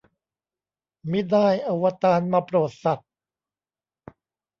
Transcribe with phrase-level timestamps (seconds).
[1.11, 3.09] มิได้ อวตาร มาโปรดสัตว์